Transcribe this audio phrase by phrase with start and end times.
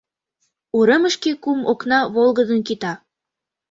[0.77, 2.93] Уремышке кум окна волгыдын кӱта.